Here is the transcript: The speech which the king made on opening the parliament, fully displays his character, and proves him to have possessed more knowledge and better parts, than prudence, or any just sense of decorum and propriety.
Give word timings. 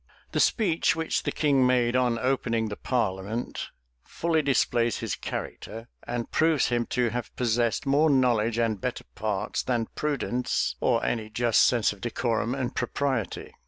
The 0.31 0.39
speech 0.39 0.95
which 0.95 1.21
the 1.21 1.31
king 1.31 1.63
made 1.67 1.95
on 1.95 2.17
opening 2.17 2.69
the 2.69 2.75
parliament, 2.75 3.69
fully 4.03 4.41
displays 4.41 4.97
his 4.97 5.15
character, 5.15 5.89
and 6.07 6.31
proves 6.31 6.69
him 6.69 6.87
to 6.87 7.09
have 7.09 7.35
possessed 7.35 7.85
more 7.85 8.09
knowledge 8.09 8.57
and 8.57 8.81
better 8.81 9.03
parts, 9.13 9.61
than 9.61 9.89
prudence, 9.93 10.75
or 10.79 11.05
any 11.05 11.29
just 11.29 11.61
sense 11.65 11.93
of 11.93 12.01
decorum 12.01 12.55
and 12.55 12.73
propriety. 12.75 13.53